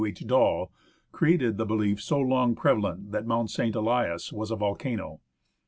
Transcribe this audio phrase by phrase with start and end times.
[0.03, 0.25] H.
[0.25, 0.71] Dall,
[1.11, 3.75] created the belief so long prevalent that Mount St.
[3.75, 5.19] Elias was a volcano.